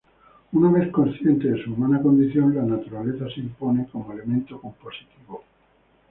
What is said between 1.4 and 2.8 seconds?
de su humana condición, la